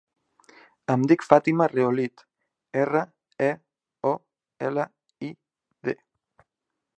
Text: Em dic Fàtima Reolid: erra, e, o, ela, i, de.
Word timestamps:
Em 0.93 1.01
dic 1.11 1.25
Fàtima 1.25 1.67
Reolid: 1.73 2.23
erra, 2.85 3.03
e, 3.49 3.51
o, 4.13 4.15
ela, 4.71 4.87
i, 5.29 5.31
de. 5.91 5.97